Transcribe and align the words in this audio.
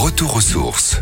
Retour 0.00 0.36
aux 0.36 0.40
sources. 0.40 0.98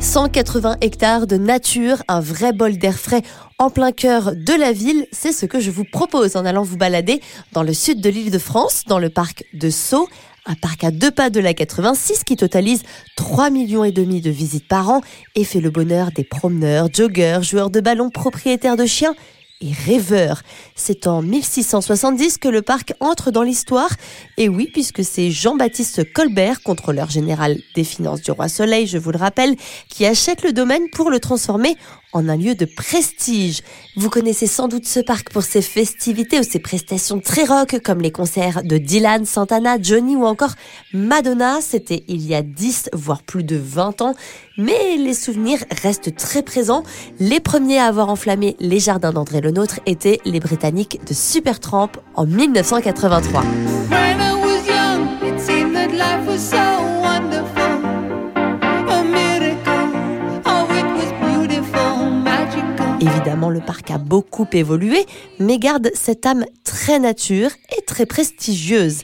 180 0.00 0.78
hectares 0.80 1.26
de 1.26 1.36
nature, 1.36 2.02
un 2.08 2.20
vrai 2.20 2.54
bol 2.54 2.78
d'air 2.78 2.98
frais 2.98 3.20
en 3.58 3.68
plein 3.68 3.92
cœur 3.92 4.32
de 4.34 4.58
la 4.58 4.72
ville, 4.72 5.06
c'est 5.12 5.30
ce 5.30 5.44
que 5.44 5.60
je 5.60 5.70
vous 5.70 5.84
propose 5.84 6.36
en 6.36 6.46
allant 6.46 6.62
vous 6.62 6.78
balader 6.78 7.20
dans 7.52 7.62
le 7.62 7.74
sud 7.74 8.00
de 8.00 8.08
l'île 8.08 8.30
de 8.30 8.38
France, 8.38 8.84
dans 8.86 8.98
le 8.98 9.10
parc 9.10 9.44
de 9.52 9.68
Sceaux, 9.68 10.08
un 10.46 10.54
parc 10.54 10.84
à 10.84 10.90
deux 10.90 11.10
pas 11.10 11.28
de 11.28 11.38
la 11.38 11.52
86 11.52 12.24
qui 12.24 12.36
totalise 12.36 12.82
3 13.16 13.50
millions 13.50 13.84
et 13.84 13.92
demi 13.92 14.22
de 14.22 14.30
visites 14.30 14.66
par 14.66 14.88
an 14.88 15.02
et 15.34 15.44
fait 15.44 15.60
le 15.60 15.68
bonheur 15.68 16.12
des 16.12 16.24
promeneurs, 16.24 16.88
joggeurs, 16.90 17.42
joueurs 17.42 17.68
de 17.68 17.80
ballon, 17.80 18.08
propriétaires 18.08 18.78
de 18.78 18.86
chiens 18.86 19.14
et 19.64 19.72
rêveur. 19.72 20.42
C'est 20.74 21.06
en 21.06 21.22
1670 21.22 22.38
que 22.38 22.48
le 22.48 22.62
parc 22.62 22.92
entre 23.00 23.30
dans 23.30 23.42
l'histoire. 23.42 23.90
Et 24.36 24.48
oui, 24.48 24.68
puisque 24.72 25.02
c'est 25.02 25.30
Jean-Baptiste 25.30 26.12
Colbert, 26.12 26.62
contrôleur 26.62 27.10
général 27.10 27.58
des 27.74 27.84
finances 27.84 28.20
du 28.20 28.30
Roi 28.30 28.48
Soleil, 28.48 28.86
je 28.86 28.98
vous 28.98 29.10
le 29.10 29.18
rappelle, 29.18 29.56
qui 29.88 30.04
achète 30.06 30.42
le 30.42 30.52
domaine 30.52 30.90
pour 30.90 31.10
le 31.10 31.18
transformer 31.18 31.76
en 32.14 32.28
un 32.28 32.36
lieu 32.36 32.54
de 32.54 32.64
prestige. 32.64 33.60
Vous 33.96 34.08
connaissez 34.08 34.46
sans 34.46 34.68
doute 34.68 34.86
ce 34.86 35.00
parc 35.00 35.30
pour 35.30 35.42
ses 35.42 35.60
festivités 35.60 36.38
ou 36.38 36.42
ses 36.42 36.60
prestations 36.60 37.20
très 37.20 37.44
rock 37.44 37.80
comme 37.84 38.00
les 38.00 38.10
concerts 38.10 38.62
de 38.62 38.78
Dylan, 38.78 39.26
Santana, 39.26 39.76
Johnny 39.80 40.16
ou 40.16 40.24
encore 40.24 40.54
Madonna. 40.94 41.58
C'était 41.60 42.04
il 42.08 42.26
y 42.26 42.34
a 42.34 42.42
10 42.42 42.90
voire 42.92 43.22
plus 43.22 43.44
de 43.44 43.56
20 43.56 44.00
ans. 44.00 44.14
Mais 44.56 44.96
les 44.96 45.14
souvenirs 45.14 45.64
restent 45.82 46.14
très 46.16 46.42
présents. 46.42 46.84
Les 47.18 47.40
premiers 47.40 47.78
à 47.78 47.86
avoir 47.86 48.08
enflammé 48.08 48.56
les 48.60 48.78
jardins 48.78 49.12
d'André 49.12 49.40
Le 49.40 49.50
Nôtre 49.50 49.80
étaient 49.84 50.20
les 50.24 50.40
Britanniques 50.40 51.00
de 51.06 51.12
Supertramp 51.12 51.90
en 52.14 52.24
1983. 52.24 53.42
et 63.06 63.13
Évidemment, 63.24 63.48
le 63.48 63.60
parc 63.60 63.90
a 63.90 63.96
beaucoup 63.96 64.46
évolué, 64.52 65.06
mais 65.38 65.58
garde 65.58 65.90
cette 65.94 66.26
âme 66.26 66.44
très 66.62 66.98
nature 66.98 67.48
et 67.74 67.80
très 67.86 68.04
prestigieuse. 68.04 68.98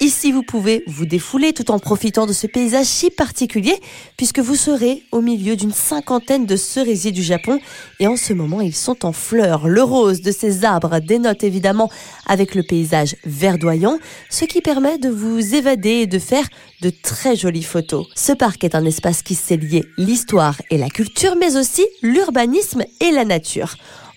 Ici, 0.00 0.30
vous 0.30 0.44
pouvez 0.44 0.84
vous 0.86 1.06
défouler 1.06 1.52
tout 1.52 1.72
en 1.72 1.80
profitant 1.80 2.24
de 2.24 2.32
ce 2.32 2.46
paysage 2.46 2.86
si 2.86 3.10
particulier, 3.10 3.74
puisque 4.16 4.38
vous 4.38 4.54
serez 4.54 5.02
au 5.10 5.20
milieu 5.20 5.56
d'une 5.56 5.72
cinquantaine 5.72 6.46
de 6.46 6.54
cerisiers 6.54 7.10
du 7.10 7.22
Japon, 7.22 7.58
et 7.98 8.06
en 8.06 8.16
ce 8.16 8.32
moment, 8.32 8.60
ils 8.60 8.76
sont 8.76 9.04
en 9.04 9.12
fleurs. 9.12 9.66
Le 9.66 9.82
rose 9.82 10.22
de 10.22 10.30
ces 10.30 10.64
arbres 10.64 11.00
dénote 11.00 11.42
évidemment 11.42 11.90
avec 12.26 12.54
le 12.54 12.62
paysage 12.62 13.16
verdoyant, 13.26 13.98
ce 14.30 14.44
qui 14.44 14.60
permet 14.60 14.98
de 14.98 15.08
vous 15.08 15.56
évader 15.56 15.90
et 15.90 16.06
de 16.06 16.20
faire 16.20 16.46
de 16.80 16.90
très 16.90 17.34
jolies 17.34 17.64
photos. 17.64 18.06
Ce 18.14 18.32
parc 18.32 18.62
est 18.62 18.76
un 18.76 18.84
espace 18.84 19.22
qui 19.22 19.34
sait 19.34 19.56
lier 19.56 19.84
l'histoire 19.96 20.54
et 20.70 20.78
la 20.78 20.90
culture, 20.90 21.34
mais 21.34 21.56
aussi 21.56 21.84
l'urbanisme 22.02 22.84
et 23.00 23.10
la 23.10 23.24
nature. 23.24 23.57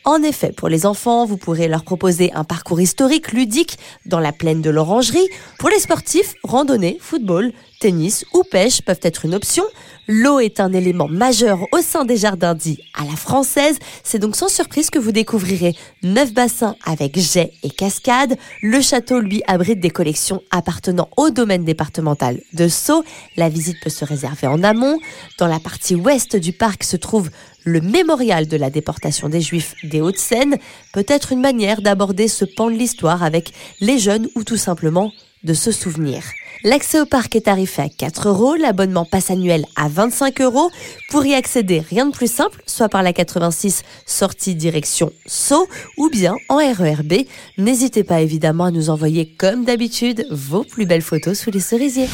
En 0.03 0.23
effet, 0.23 0.51
pour 0.51 0.67
les 0.67 0.87
enfants, 0.87 1.25
vous 1.25 1.37
pourrez 1.37 1.67
leur 1.67 1.83
proposer 1.83 2.31
un 2.33 2.43
parcours 2.43 2.81
historique 2.81 3.33
ludique 3.33 3.77
dans 4.07 4.19
la 4.19 4.31
plaine 4.31 4.61
de 4.61 4.71
l'Orangerie. 4.71 5.27
Pour 5.59 5.69
les 5.69 5.79
sportifs, 5.79 6.33
randonnée, 6.43 6.97
football, 6.99 7.51
tennis 7.79 8.25
ou 8.33 8.43
pêche 8.43 8.81
peuvent 8.81 8.99
être 9.03 9.25
une 9.25 9.35
option. 9.35 9.63
L'eau 10.13 10.41
est 10.41 10.59
un 10.59 10.73
élément 10.73 11.07
majeur 11.07 11.65
au 11.71 11.77
sein 11.77 12.03
des 12.03 12.17
jardins 12.17 12.53
dits 12.53 12.83
à 12.93 13.05
la 13.05 13.15
française. 13.15 13.79
C'est 14.03 14.19
donc 14.19 14.35
sans 14.35 14.49
surprise 14.49 14.89
que 14.89 14.99
vous 14.99 15.13
découvrirez 15.13 15.73
neuf 16.03 16.33
bassins 16.33 16.75
avec 16.83 17.17
jets 17.17 17.53
et 17.63 17.69
cascades. 17.69 18.35
Le 18.61 18.81
château, 18.81 19.21
lui, 19.21 19.41
abrite 19.47 19.79
des 19.79 19.89
collections 19.89 20.43
appartenant 20.51 21.07
au 21.15 21.29
domaine 21.29 21.63
départemental 21.63 22.41
de 22.51 22.67
Sceaux. 22.67 23.05
La 23.37 23.47
visite 23.47 23.77
peut 23.81 23.89
se 23.89 24.03
réserver 24.03 24.47
en 24.47 24.63
amont. 24.63 24.99
Dans 25.39 25.47
la 25.47 25.61
partie 25.61 25.95
ouest 25.95 26.35
du 26.35 26.51
parc 26.51 26.83
se 26.83 26.97
trouve 26.97 27.29
le 27.63 27.79
mémorial 27.79 28.49
de 28.49 28.57
la 28.57 28.69
déportation 28.69 29.29
des 29.29 29.39
Juifs 29.39 29.75
des 29.81 30.01
Hauts-de-Seine. 30.01 30.57
Peut-être 30.91 31.31
une 31.31 31.39
manière 31.39 31.81
d'aborder 31.81 32.27
ce 32.27 32.43
pan 32.43 32.69
de 32.69 32.75
l'histoire 32.75 33.23
avec 33.23 33.53
les 33.79 33.97
jeunes 33.97 34.27
ou 34.35 34.43
tout 34.43 34.57
simplement 34.57 35.13
de 35.43 35.53
se 35.53 35.71
souvenir. 35.71 36.23
L'accès 36.63 36.99
au 36.99 37.05
parc 37.05 37.35
est 37.35 37.41
tarifé 37.41 37.81
à 37.81 37.89
4 37.89 38.29
euros, 38.29 38.55
l'abonnement 38.55 39.05
passe 39.05 39.31
annuel 39.31 39.65
à 39.75 39.87
25 39.87 40.41
euros. 40.41 40.69
Pour 41.09 41.25
y 41.25 41.33
accéder, 41.33 41.79
rien 41.79 42.05
de 42.05 42.11
plus 42.11 42.31
simple, 42.31 42.61
soit 42.67 42.89
par 42.89 43.01
la 43.01 43.13
86 43.13 43.81
sortie 44.05 44.53
direction 44.53 45.11
Sceaux 45.25 45.67
ou 45.97 46.09
bien 46.09 46.35
en 46.49 46.57
RERB. 46.57 47.25
N'hésitez 47.57 48.03
pas 48.03 48.21
évidemment 48.21 48.65
à 48.65 48.71
nous 48.71 48.89
envoyer 48.89 49.25
comme 49.25 49.65
d'habitude 49.65 50.25
vos 50.29 50.63
plus 50.63 50.85
belles 50.85 51.01
photos 51.01 51.39
sous 51.39 51.51
les 51.51 51.59
cerisiers. 51.59 52.09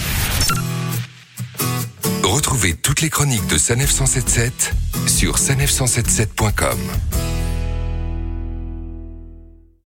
Retrouvez 2.23 2.75
toutes 2.75 3.01
les 3.01 3.09
chroniques 3.09 3.47
de 3.47 3.57
Sanef 3.57 3.91
177 3.91 4.71
sur 5.07 5.37
sanef177.com. 5.37 6.77